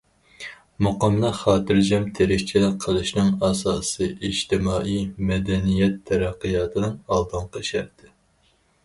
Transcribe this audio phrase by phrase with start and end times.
[0.85, 8.11] مۇقىملىق خاتىرجەم تىرىكچىلىك قىلىشنىڭ ئاساسى، ئىجتىمائىي مەدەنىيەت تەرەققىياتىنىڭ ئالدىنقى شەرتى.